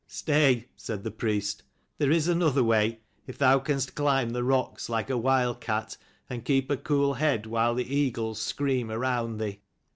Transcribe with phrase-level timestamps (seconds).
[0.07, 1.61] "Stay," said the priest.
[1.99, 5.95] "There is another way, if thou canst climb the rocks like a wild cat,
[6.27, 9.61] and keep a cool head while the eagles scream around thee.